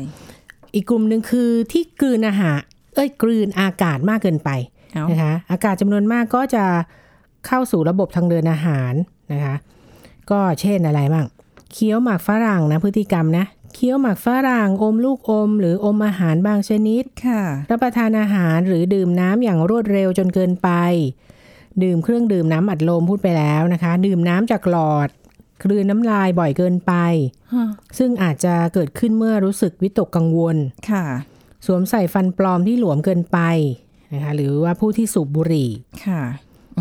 [0.75, 2.57] อีกกลุ่มหนึ่งคือที่กลืนอาหาร
[2.95, 4.76] เอ้ยกลืนอากาศมากเกินไปเอา
[5.11, 6.65] นะคะอากาศจำนวนมากก็จะ
[7.47, 8.93] เข้าสู่ระบบทางเดินอาหาร
[9.33, 9.55] นะคะ
[10.31, 11.25] ก็เช่นอะไรบ้าง
[11.71, 20.69] เคี้ยวหมากฝรั่งนะพฤติกรรมนะเคี้ยวหมากฝรั่งอมลูกอม หรืออมอาหารบางชนิดค่ะ รับประทานอาหารหรือดื่มน้ำอย่างรวดเร็วจนเกินไป
[21.83, 25.09] ดื่มเครื่องดื่มน้ำอัดลมพูดไปแล้วนะคะ ดื่มน้ำจากหลอด
[25.63, 26.93] คลืนน้ำลายบ่อยเกินไป
[27.97, 30.57] ซึ่งอาจจะเกิดขึ้นเมื่อรู้สึกวิตกกังวล
[30.91, 31.05] ค่ะ
[31.65, 33.39] สวมใส่ฟันปลอมที่หลวมเกินไป
[34.13, 35.69] นะคะหรือว่าผู้ที่สูบบุหรี่
[36.07, 36.23] ค่ะ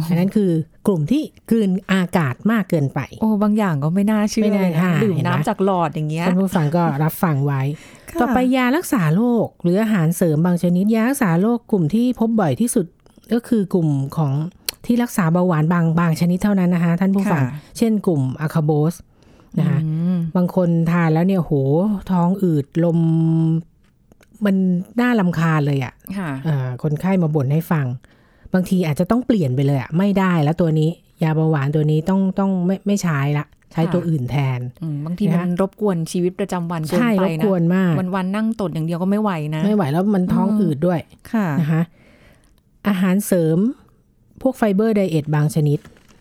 [0.09, 0.51] อันนั้นคือ
[0.87, 7.63] กลุ่มที่กลืนอากาศมากเกินไป โอ้บางอย่างก็ไม่น่าเชื่อไม่น่าเลยนะค่ะดื่มเห็นไหมน้ำจากหลอดอย่างเงี้ยท่านผู้ฟังก็รับฟังไว้
[8.11, 12.87] ค่ะต่อไปยารักษาโรคหรืออาหารเสริมบางชนิดยารักษาโรคกลุ่มที่พบบ่อยที่สุด
[13.33, 14.33] ก็คือกลุ่มของ
[14.87, 18.95] ที่รักษาเบาหวานบางบางชนิดเท่านั้นนะคะท่านผู้ฟังค่ะเช่นกลุ่มอะคาโบส
[19.59, 21.53] นะคะอืมบางคนทานแล้วเนี่ยโห
[22.11, 22.99] ท้องอืดลม
[24.45, 24.57] มัน
[25.01, 27.87] น่าลำคาญเลยอะ่ะค่ะเอ่อคนไข้มาบ่นให้ฟัง
[28.55, 30.91] บางทีอาจจะต้องเปลี่ยนไปเลยอะ่ะไม่ได้แล้วตัวนี้
[31.23, 41.01] ยาเบาหวานตัวนี้ต้องต้องไม่ไม่ใช้ละใช้ตัวอื่นแทนอืมบางทีนะมันรบกวนชีวิตประจำวันเกินใช่ไปรบนะกวนมากวันวันๆนั่งตดอย่างเดียวก็ไม่ไหวนะ ไม่ไหวแล้วมันท้องอืมอืดด้วย
[41.33, 41.83] ค่ะนะคะ
[42.89, 43.59] อาหารเสริม
[44.43, 45.79] พวกไฟเบอร์ไดเอทบางชนิด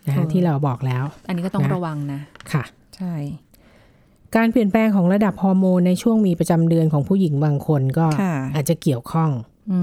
[0.08, 2.19] นะคะอืมที่เราบอกแล้ว อันนี้ก็ต้องนะระวังนะ
[2.54, 2.63] ค่ะ
[2.95, 3.13] ใช่
[4.38, 9.30] การเปลี่ยนแปลงของระดับฮอร์โมนในช่วงมีประจำเดือนของผู้หญิงบางคนก็ค่ะอาจจะเกี่ยวข้อง
[9.71, 9.80] อื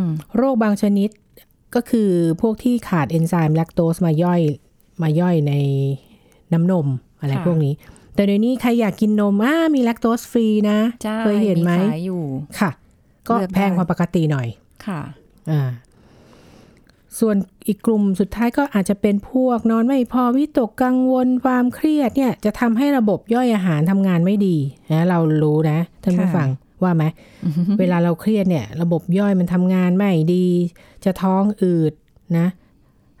[0.00, 0.04] ม
[0.36, 1.10] โรคบางชนิด
[1.74, 2.10] ก็คือ
[2.42, 4.40] พวกที่ขาดเอนไซม์แลคโตสมาย่อย
[5.02, 5.54] มาย่อยใน
[6.52, 6.86] น้ำนม
[7.20, 7.74] อะไรค่ะพวกนี้
[8.14, 12.22] แต่เดี๋ยวนี้ใครอยากกินนมอ่ามีแลคโตสฟรีนะใช่เคยเห็นไหมขายอยู่
[12.60, 12.70] ค่ะ
[13.28, 14.48] ก็เลือกได้แพงกว่าปกติหน่อย
[14.86, 15.00] ค่ะ
[15.50, 15.60] อ่า
[17.20, 24.56] ส่วนอีกกลุ่มสุดท้ายก็อาจจะเป็นพวกนอนไม่พอวิตกกังวลความเครียดเนี่ยจะทำให้ระบบย่อยอาหารทำงานไม่ดี
[24.92, 26.48] นะเรารู้นะท่านผู้ค่ะฟัง
[26.82, 27.04] ว่าไหม
[27.78, 30.46] เวลาเราเครียดเนี่ย ระบบย่อยมันทำงานไม่ดี
[31.04, 31.92] จะท้องอืด
[32.38, 32.46] นะ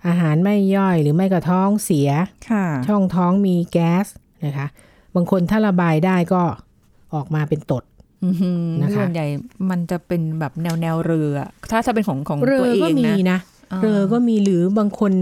[0.06, 2.10] อาหารไม่ย่อยหรือไม่ก็ท้องเสีย
[2.50, 4.06] ค่ะช่องท้องมีแก๊ส
[4.46, 4.66] นะคะ
[5.14, 6.42] บางคนถ้าระบายได้ก็
[7.14, 7.84] ออกมาเป็นตด
[8.24, 9.26] อือหือนะคะส่วนใหญ่
[9.70, 13.38] มันจะเป็นแบบแนวแนวเรืออะถ้าถ้าเป็นของของเรตัวอเอก็งมีนะนะ
[13.82, 15.12] เรอก็มีหรือบางคน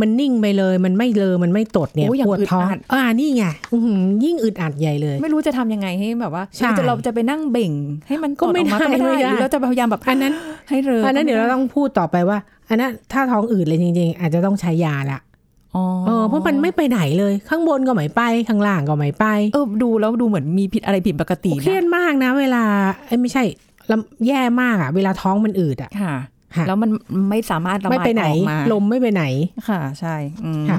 [0.00, 7.72] มันนิ่งไปเลย มันไม่เลอมันไม่ตดเนี่ยโอ้อย่างปวดอึดท้องอัดอ่านี่ไงอื้อหือยิ่งอึดอัดใหญ่เลย ไม่รู้จะทำยังไงให้แบบว่าใช่จะเราจะไปนั่งเบ่ง
[8.06, 10.32] ให้มันก็ตดอไม่อกมาได้ก็ไม่ได้ไม่ได้หรือเราจะพยายามแบบอันนั้น
[10.68, 15.20] ให้เรืออัอันนั้นเดี๋ยวเราต้องพูดต่อไปว่า อันนั้นถ้าท้องอืดเลยจริง ๆ อาจจะต้องใช้ยาละ
[15.76, 22.62] อ๋อเออเพราะมันไม่ไปไหนเลยข้างบนก็ไม่ไปข้างล่างก็ไม่ไปเออดูแล้วดูเหมือนมีผิดอะไรผิดปกติเครียดนะมากนะ เวลา
[23.06, 23.42] เอ้ยไม่ใช่
[23.90, 26.14] ลำแย่มากอะเวลาท้องมันอืดอะค่ะค่ะ
[26.66, 26.90] แล้วมัน
[27.30, 29.24] ไม่สามารถระบายไม่ไปไหนออกมาลมไม่ไปไหน
[29.68, 30.78] ค่ะ ใช่อืมค่ะ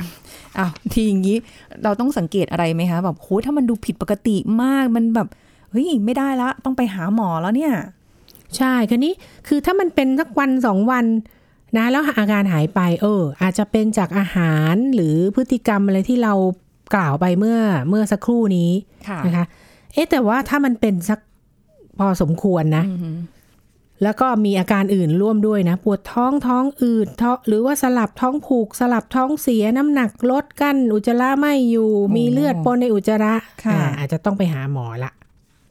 [0.58, 1.38] อ้าวทีอย่างนี้
[1.84, 5.28] เราต้องสังเกตอะไรไหมคะแบบโหถ้ามันดูผิดปกติมากมันแบบ
[5.72, 7.74] เฮ้ยไม่ได้ละต้องไปหาหมอแล้วเนี่ย
[8.58, 9.14] ใช่คันนี้
[9.48, 11.06] คือถ้ามันเป็นสักวันสองวัน
[11.78, 16.34] นะแล้วอาการหายไป เออ อาจจะเป็นจากอาหารหรือพฤติกรรมอะไรที่เรา
[16.96, 18.72] กล่าวไปเมื่อเมื่อสักครู่นี้
[19.08, 19.46] ค่ะนะคะ
[19.94, 21.20] เอ๊ะแต่ว่าถ้ามันเป็นสัก
[22.00, 23.18] พอสมควรนะอือหือ
[24.04, 33.34] แล้วก็มีอาการอื่นร่วมด้วยนะ ปวดท้องท้องอืดท้องหรือว่าสลับท้องผูก สลับท้องเสียน้ำหนักลดกั้นอุจจาระไม่อยู่ มีเลือดปนในอุจจาระ
[33.66, 35.12] ค่ะอ่าอาจจะต้องไปหาหมอละ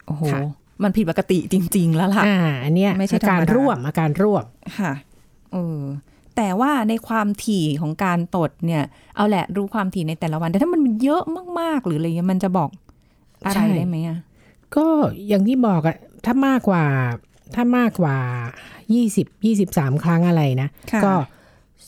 [0.07, 0.41] โอ้โหค่ะ
[0.83, 4.45] มันผิดปกติจริง ๆ แล้วล่ะอ่าอันเนี้ยไม่ใช่อาการธรรมดาร่วมอาการร่วม
[4.79, 4.93] ค่ะ
[5.53, 5.81] เออ
[6.37, 8.83] แต่ว่าในความถี่ของการตดเนี่ย
[9.17, 11.23] เอาแหละรู้ความถี่ในแต่ละวัน แต่ถ้ามันเยอะ
[11.61, 12.71] มากๆ หรืออะไรเงี้ยมันจะบอก
[13.45, 14.19] อะไรใช่ได้ไหมอะ
[14.77, 14.87] ก็
[15.29, 16.85] อย่างที่บอกอะถ้ามากกว่า
[17.55, 18.17] ถ้ามากกว่า
[18.89, 20.69] 20 23 ครั้งอะไรนะ
[21.05, 21.13] ก็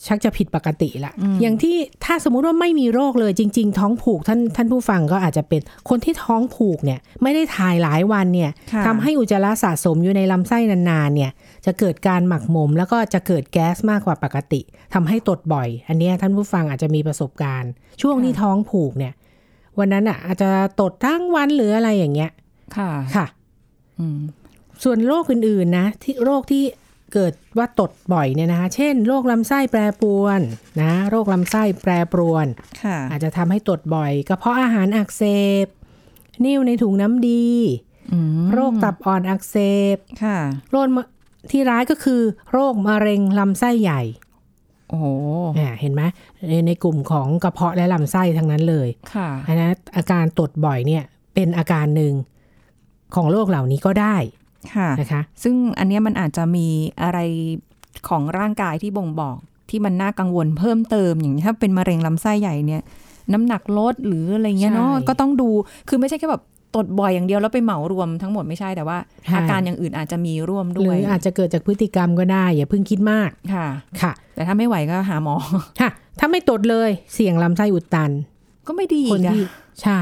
[0.07, 11.31] ชักจะผิดปกติละอย่างที่ถ้าสมมุติว่าไม่มีโรคเลยจริง ๆ ท้องผูกท่านท่านผู้ฟังก็อาจจะเป็นคนที่ท้องผูกเนี่ย ไม่ได้ถ่ายหลายวันเนี่ยค่ะทำให้อุจจาระสะสมอยู่ในลำไส้นานๆเนี่ย
[11.65, 14.61] จะเกิดการหมักหมม แล้วก็จะเกิดแก๊สมากกว่าปกติ
[14.93, 17.71] ทำให้ตดบ่อย อันเนี้ยท่านผู้ฟังอาจจะมีประสบการณ์
[18.01, 19.13] ช่วงที่ท้องผูกเนี่ย
[19.79, 20.49] วันนั้นอะ อาจจะ
[20.81, 22.31] ตดทั้งวันหรืออะไรอย่างเงี้ย
[22.77, 23.25] ค่ะค่ะ
[23.99, 24.19] อืม
[24.83, 26.63] ส่วนโรคอื่นๆนะที่โรคที่
[27.13, 30.39] เกิดว่าตดบ่อยเนี่ยนะคะเช่นโรคลำไส้แปรปรวน
[30.81, 32.45] นะโรคลำไส้แปรปรวน
[32.83, 35.23] ค่ะอาจจะทำให้ตดบ่อยกระเพาะอาหารอักเส
[35.65, 35.67] บ
[36.45, 37.47] นิ่วในถุงน้ำดี
[38.13, 39.55] อืมโรคตับอ่อนอักเส
[39.95, 40.37] บค่ะ
[40.71, 41.05] โรคมะ
[41.51, 44.01] ที่ร้ายก็คือ โรคมะเร็งลำไส้ใหญ่
[44.89, 45.05] โโอ้โห
[45.57, 46.01] อ่าเห็นไหม
[46.49, 52.13] ในในกลุ่มของกระเพาะและลำไส้ทั้งนั้นเลยค่ะอันนั้นอาการตดบ่อยเนี่ยเป็นอาการหนึ่ง
[53.15, 54.42] ของโรคเหล่านี้ก็ได้ค่ะ
[54.99, 56.67] นะคะ ซึ่งอันเนี้ยมันอาจจะมี
[57.03, 57.19] อะไร
[58.07, 59.37] ของร่างกายที่บ่งบอก
[59.69, 62.81] ที่มันน่ากังวลเพิ่มเติมอย่างถ้าเป็นมะเร็งลำไส้ใหญ่เนี่ย
[63.33, 65.49] น้ำหนักลดหรืออะไรเงี้ยเนาะใช่ก็ต้องดู
[65.89, 66.43] คือไม่ใช่แค่แบบ
[66.75, 73.67] ตดบ่อยอย่างเดียวแล้วไปเหมารวมทั้งหมดไม่ใช่แต่ว่าใช่อาการอย่างอื่นอาจจะมีร่วมหด้รืวยออาจจะเกิดจากพฤติกรรมก็ได้ อย่าเพิ่งคิดมากค่ะ
[74.01, 75.35] ค่ะ แต่ถ้าไม่ไหวก็หาหมอ
[75.81, 78.11] ค่ะ ถ้าไม่ตดเลยเสี่ยงลำไส้อุดตัน
[78.67, 79.43] ก็ไม่ดีคนอีกอะที่
[79.81, 80.01] ใช่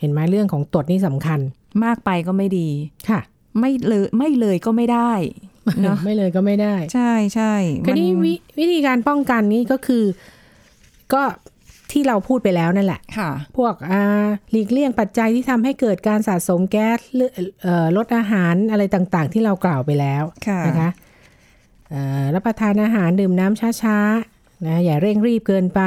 [0.00, 1.40] เห็นไหมเรื่องของตดนี่สำคัญ
[1.84, 2.68] มากไปก็ไม่ดี
[3.08, 3.20] ค่ะ
[3.60, 5.12] ไม่เลยไม่เลยก็ไม่ได้
[5.82, 7.54] เนาะไม่เลยก็ไม่ได้ ใช่ใช่
[7.86, 10.04] คราวนี้มันวิวิธีการป้องกันนี่ก็คือ
[11.14, 11.22] ก็
[11.92, 14.02] ที่เราพูดไปแล้วนั่นแหละ ค่ะ พวกอ่า
[14.50, 17.30] หลีกเลี่ยงปัจจัยที่ทำให้เกิดการสะสมแก๊สเลือ
[17.62, 20.90] เอ่อลดอาหารอะไรต่างๆ ที่เรากล่าวไปแล้วค่ะนะคะ
[21.90, 25.82] เอ่อรับประทานอาหารดื่มน้ำช้าๆนะอย่าเร่งรีบเกินไป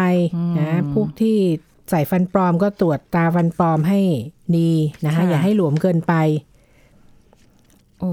[0.60, 1.38] นะพวกที่
[1.90, 4.00] ใส่ฟันปลอมก็ตรวจตาฟันปลอมให้
[4.58, 4.72] ดี
[5.06, 6.14] นะคะค่ะอย่าให้หลวมเกินไป
[8.00, 8.12] โอ้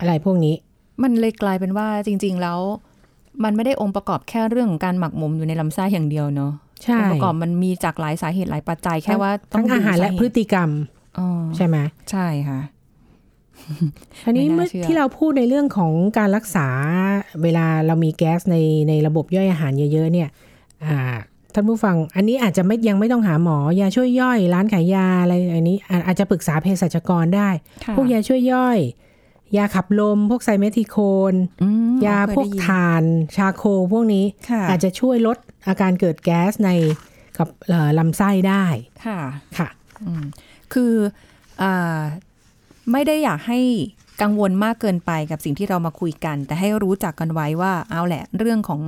[0.00, 0.54] อะไรพวกนี้
[1.02, 2.60] มันเลยกลายเป็นว่าจริง ๆ แล้ว
[3.44, 6.52] มันไม่ได้องค์ประกอบแค่เรื่องของการหมักหมมอยู่ในลำไส้อย่างเดียวเนาะ
[6.84, 10.70] ใช่องค์ประกอบมันมีจากหลายสาเหตุหลายปัจจัยแค่ว่าต้อทั้งงอาหารดูและสเหตุพฤติกรรม
[11.18, 11.76] อ๋อใช่ไหม
[12.10, 12.60] ใช่ค่ะ
[14.26, 16.66] อันนี้ไม่น่าเมื่อเชื่อที่เราพูดในเรื่องของการรักษา
[17.42, 18.56] เวลาเรามีแก๊สใน
[18.88, 20.28] ในระบบย่อยอาหารเยอะ ๆ เนี่ย
[20.84, 20.98] อ่า
[21.54, 27.48] ท่านผู้ฟัง อันนี้อาจจะไม่ยังไม่ต้องหาหมอยาช่วยย่อย ร้านขายยาอะไรอันนี้อาอาจจะปรึกษาเภสัชกรได้
[27.84, 28.78] ค่ะพวกยาช่วยย่อย
[29.56, 30.96] ยาขับลม พวกไซเมทิโค
[31.32, 33.04] นอืมยาเคพวกได้ยินถ่าน
[33.36, 35.36] ชาโคพวกนี้ค่ะอาจจะช่วยลด
[35.68, 36.70] อาการเกิดแก๊สใน
[37.38, 38.64] กับเอ่อลำไส้ได้
[39.04, 39.18] ค่ะ
[39.58, 39.68] ค่ะ
[40.02, 40.24] อืม
[40.72, 40.92] คือ
[41.62, 42.00] อ่า
[42.92, 43.60] ไม่ได้อยากให้
[44.22, 48.82] กังวลมากเกินไปกับสิ่งที่เรามาคุยกัน แต่ให้รู้จักกันไว้ว่าเอาแหละเรื่องของ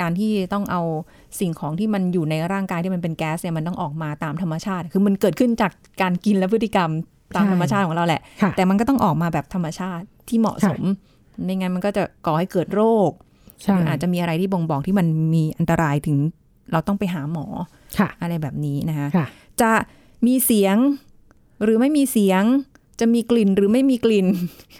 [0.00, 0.82] การที่ต้องเอา
[1.40, 6.90] สิ่งของที่มันอยู่ในร่างกายที่มันเป็นแก๊สเนี่ยมันต้องออกมาตามธรรมชาติ คือมันเกิดขึ้นจากการกินและพฤติกรรม
[7.34, 10.82] ตามใช่ธรรมชาติของเราแหละค่ะแต่มันก็ต้องออกมาแบบธรรมชาติที่เหมาะสม
[11.44, 13.10] ไม่งั้นมันก็จะก่อให้เกิดโรค
[13.62, 16.18] ใช่หรืออาจจะมีอะไรที่บ่งบอกที่มันมีอันตรายถึง
[16.72, 17.46] เราต้องไปหาหมอ
[17.98, 19.26] ค่ะอะไรแบบนี้นะคะค่ะ
[19.60, 19.72] จะ
[20.26, 20.76] มีเสียง
[21.62, 22.42] หรือไม่มีเสียง
[23.00, 24.26] จะมีกลิ่นหรือไม่มีกลิ่น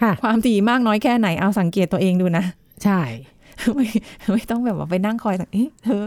[0.02, 2.44] ค่ะความถี่มากน้อยแค่ไหนเอาสังเกตตัวเองดูนะ
[2.84, 3.00] ใช่
[3.74, 3.86] ไม่
[4.32, 6.04] ไม่ต้องแบบว่าไปนั่งคอยสังเอ๊ะเธอ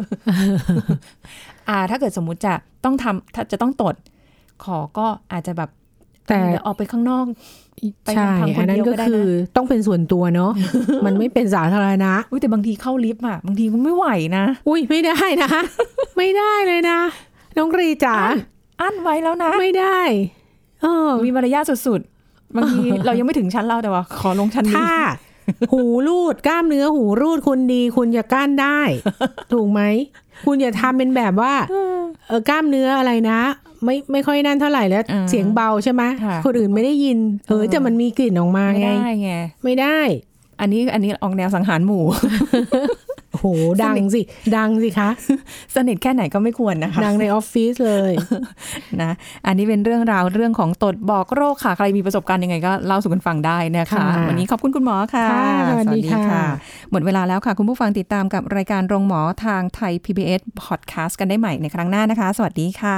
[1.70, 3.96] อ่า ถ้าเกิดสมมุติจะต้องทำถ้าจะต้องตด
[4.64, 5.70] ขอก็อาจจะแบบ
[6.28, 7.26] แต่เดี๋ยวออกไปข้างนอก
[8.04, 10.52] ไปใช่ลำพังคนอันนั้นเดียวก็ก็ได้นะคือต้องเป็นส่วนตัวเนาะ
[11.06, 14.08] มันไม่เป็นสาธารณะอุ้ยแต่บางทีเข้าลิฟต์อะบางทีก็ไม่ไหว
[14.38, 15.52] นะ อุ้ยไม่ได้นะ
[16.18, 17.00] ไม่ได้เลยนะ
[17.58, 18.16] น้องกรีจ๋า
[18.82, 20.00] อั้นไว้แล้วนะ ไม่ได้
[20.82, 24.92] เออมีมารยาทสุดๆบางทีเรายังไม่ถึงชั้นเราแต่ว่า ขอลงชั้นนี้ถ้า
[25.74, 28.80] หูรูดกล้ามเนื้อหูรูดคุณดี คุณจะก้านได้
[29.54, 29.82] ถูกไหม
[30.46, 31.54] คุณอย่าทำเป็นแบบว่า
[32.28, 33.40] เออกล้ามเนื้ออะไรนะ
[33.86, 39.32] ไม่ไม่ค่อยนั่นเท่าไหร่แล้วอ่าเสียงเบาใช่ไหมค่ะคนอื่นไม่ได้ยินเออเออแต่มันมีกลิ่นออกมาไม่ไงได้ไง
[39.64, 40.00] ไม่ได้
[40.60, 42.04] อันนี้อันนี้ออกแนวสังหารหมู่
[43.32, 43.46] โอ้โห
[43.84, 44.22] ดังสิ
[44.58, 45.10] ดังสิคะ
[45.76, 48.14] สนิทแค่ไหนก็ไม่ควรนะคะ ดังในออฟฟิศเลย
[49.02, 49.12] นะ
[49.48, 56.44] อันนี้เป็นเรื่องราวเรื่องของตดบอกโรคค่ะ ใครมีประสบการณ์ยังไงก็เล่าสู่กันฟังได้นะคะค่ะวันนี้ขอบคุณคุณหมอค่ะค่ะ สวัสดีค่ะ
[56.92, 62.98] หมดเวลาแล้วค่ะ คุณผู้ฟังติดตามกับรายการโรงหมอทางไทย PBS Podcast กันได้ใหม่ในครั้งหน้านะคะ สวัสดีค่ะ